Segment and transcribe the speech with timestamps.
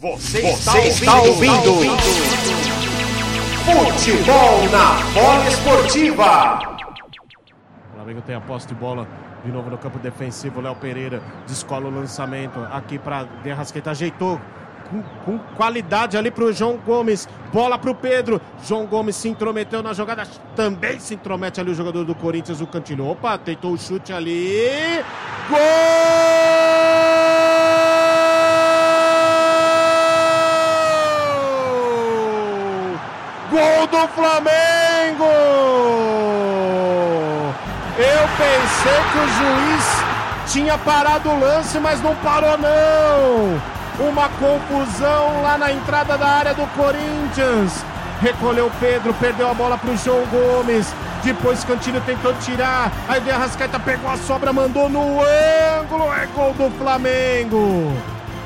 [0.00, 1.96] Você, Você está, ouvindo, está ouvindo.
[3.64, 6.78] Futebol na bola esportiva.
[7.90, 9.08] O Flamengo tem a posse de bola
[9.44, 10.60] de novo no campo defensivo.
[10.60, 13.90] Léo Pereira descola o lançamento aqui para Derrasqueta.
[13.90, 14.40] Ajeitou
[14.88, 17.28] com, com, qualidade ali para o João Gomes.
[17.52, 18.40] Bola para o Pedro.
[18.62, 20.22] João Gomes se intrometeu na jogada.
[20.54, 23.10] Também se intromete ali o jogador do Corinthians, o Cantino.
[23.10, 25.02] Opa, tentou o chute ali.
[25.48, 26.57] Gol!
[33.90, 35.24] Do Flamengo!
[37.98, 44.08] Eu pensei que o juiz tinha parado o lance, mas não parou não.
[44.08, 47.84] Uma confusão lá na entrada da área do Corinthians.
[48.20, 50.92] Recolheu Pedro, perdeu a bola para o João Gomes.
[51.22, 52.92] Depois Cantino tentou tirar.
[53.08, 55.20] Aí o Arrascaeta pegou a sobra, mandou no
[55.80, 56.12] ângulo.
[56.14, 57.92] É gol do Flamengo.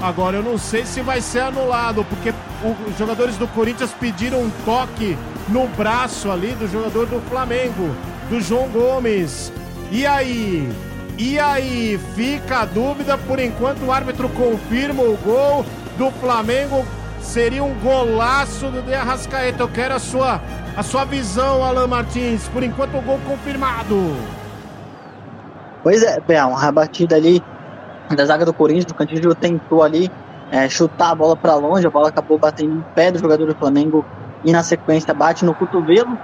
[0.00, 2.34] Agora eu não sei se vai ser anulado, porque
[2.64, 5.16] os jogadores do Corinthians pediram um toque
[5.48, 7.94] no braço ali do jogador do Flamengo,
[8.28, 9.52] do João Gomes.
[9.90, 10.68] E aí?
[11.18, 12.00] E aí?
[12.14, 15.64] Fica a dúvida, por enquanto o árbitro confirma o gol
[15.98, 16.84] do Flamengo.
[17.20, 19.62] Seria um golaço do De Arrascaeta.
[19.62, 20.40] Eu quero a sua,
[20.76, 22.48] a sua visão, Alan Martins.
[22.48, 24.16] Por enquanto o gol confirmado.
[25.82, 27.42] Pois é, é uma batida ali
[28.14, 30.10] da zaga do Corinthians, o Cantillo tentou ali
[30.50, 33.54] é, chutar a bola para longe, a bola acabou batendo no pé do jogador do
[33.54, 34.04] Flamengo
[34.44, 36.18] e na sequência bate no cotovelo.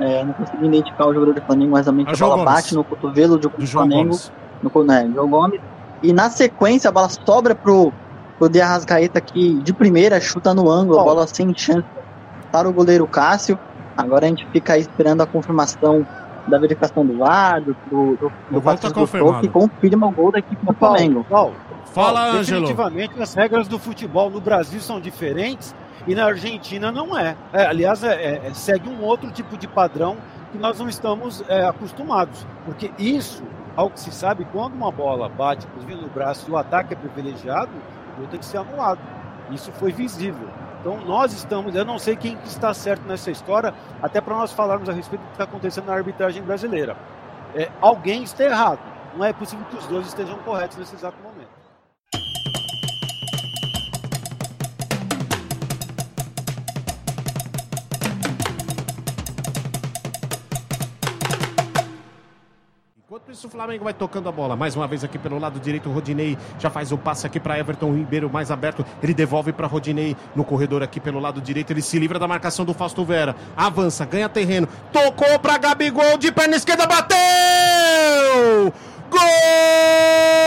[0.00, 2.52] É, não consegui identificar o jogador do Flamengo, mas realmente a, a bola Gomes.
[2.52, 4.18] bate no cotovelo do, do Flamengo,
[4.62, 5.60] no né, João Gomes.
[6.02, 7.92] E na sequência a bola sobra pro,
[8.38, 11.00] pro De Arrascaeta que de primeira chuta no ângulo, oh.
[11.00, 11.86] a bola sem chance
[12.50, 13.58] para o goleiro Cássio.
[13.96, 16.06] Agora a gente fica aí esperando a confirmação
[16.48, 19.40] da verificação do VAR, do, do, do, do tá confirmado.
[19.40, 21.24] que confirma o gol da equipe do Flamengo.
[21.28, 21.54] Paulo,
[21.92, 25.74] Fala, Paulo, Definitivamente as regras do futebol no Brasil são diferentes
[26.06, 27.36] e na Argentina não é.
[27.52, 30.16] é aliás, é, é, é, segue um outro tipo de padrão
[30.50, 32.46] que nós não estamos é, acostumados.
[32.64, 33.42] Porque isso,
[33.76, 36.96] ao que se sabe, quando uma bola bate, inclusive no braço, e o ataque é
[36.96, 37.70] privilegiado,
[38.14, 39.00] o gol tem que ser anulado.
[39.50, 40.48] Isso foi visível.
[40.80, 43.72] Então nós estamos, eu não sei quem está certo nessa história,
[44.02, 46.96] até para nós falarmos a respeito do que está acontecendo na arbitragem brasileira.
[47.54, 48.80] É, alguém está errado.
[49.14, 51.31] Não é possível que os dois estejam corretos nesse exato momento.
[63.32, 64.54] Isso, o Flamengo vai tocando a bola.
[64.54, 67.58] Mais uma vez aqui pelo lado direito, o Rodinei já faz o passe aqui para
[67.58, 68.84] Everton Ribeiro, mais aberto.
[69.02, 71.70] Ele devolve para Rodinei no corredor aqui pelo lado direito.
[71.70, 73.34] Ele se livra da marcação do Fausto Vera.
[73.56, 74.68] Avança, ganha terreno.
[74.92, 77.16] Tocou para Gabigol de perna esquerda, bateu!
[79.10, 80.41] Gol!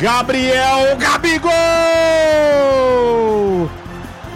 [0.00, 1.50] Gabriel Gabigol!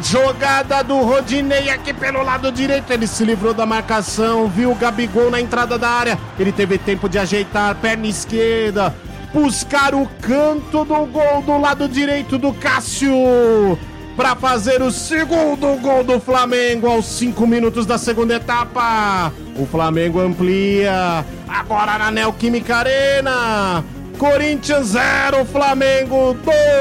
[0.03, 2.93] Jogada do Rodinei aqui pelo lado direito.
[2.93, 6.19] Ele se livrou da marcação, viu o Gabigol na entrada da área.
[6.39, 8.95] Ele teve tempo de ajeitar perna esquerda,
[9.33, 13.79] buscar o canto do gol do lado direito do Cássio
[14.15, 19.33] para fazer o segundo gol do Flamengo aos 5 minutos da segunda etapa.
[19.57, 23.83] O Flamengo amplia agora na Neoquímica Arena.
[24.25, 26.35] Corinthians 0, Flamengo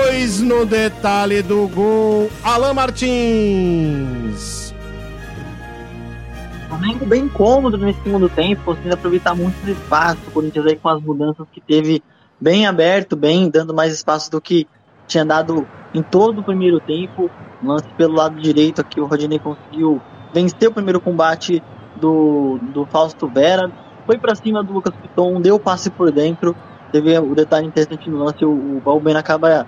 [0.06, 2.30] 2 no detalhe do gol.
[2.42, 3.14] Alan Martins.
[6.70, 10.20] Flamengo bem cômodo nesse segundo tempo, conseguindo aproveitar muito o espaço.
[10.26, 12.02] O Corinthians aí com as mudanças que teve
[12.40, 14.66] bem aberto, bem dando mais espaço do que
[15.06, 17.30] tinha dado em todo o primeiro tempo.
[17.62, 20.02] Lance pelo lado direito aqui, o Rodinei conseguiu
[20.34, 21.62] vencer o primeiro combate
[21.98, 23.70] do, do Fausto Vera.
[24.06, 26.56] Foi para cima do Lucas Piton, deu passe por dentro
[26.94, 29.66] Teve o detalhe interessante no lance, o, o Balben acaba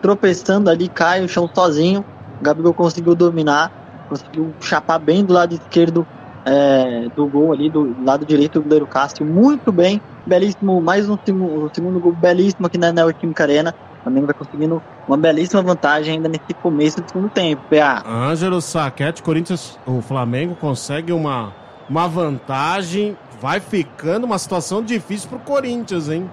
[0.00, 2.04] tropeçando ali, cai o chão sozinho.
[2.40, 6.06] O Gabigol conseguiu dominar, conseguiu chapar bem do lado esquerdo
[6.46, 9.26] é, do gol ali, do lado direito do goleiro Cássio.
[9.26, 13.74] Muito bem, belíssimo, mais um, um segundo gol belíssimo aqui na Neoquímica Arena.
[14.04, 18.04] Também vai conseguindo uma belíssima vantagem ainda nesse começo do segundo tempo, PA.
[18.08, 21.52] Ângelo Saquete, Corinthians, o Flamengo consegue uma,
[21.90, 26.30] uma vantagem, vai ficando uma situação difícil pro Corinthians, hein?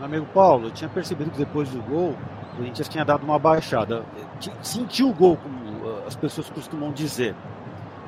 [0.00, 2.16] Meu amigo Paulo, eu tinha percebido que depois do gol,
[2.52, 4.02] o Corinthians tinha dado uma baixada.
[4.62, 7.36] Sentiu o gol, como uh, as pessoas costumam dizer.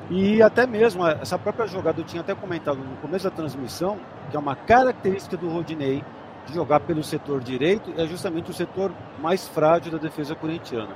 [0.09, 3.99] E até mesmo essa própria jogada eu tinha até comentado no começo da transmissão,
[4.31, 6.03] que é uma característica do Rodinei,
[6.47, 10.95] de jogar pelo setor direito, é justamente o setor mais frágil da defesa corintiana.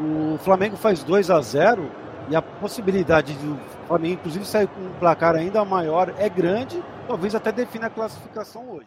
[0.00, 1.86] O Flamengo faz 2 a 0
[2.30, 6.82] e a possibilidade de o Flamengo, inclusive, sair com um placar ainda maior é grande,
[7.06, 8.86] talvez até defina a classificação hoje.